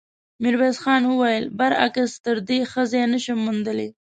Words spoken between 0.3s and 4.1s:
ميرويس خان وويل: برعکس، تر دې ښه ځای نه شم موندلی.